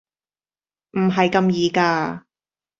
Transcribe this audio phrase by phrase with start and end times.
[0.93, 2.23] 唔係咁易㗎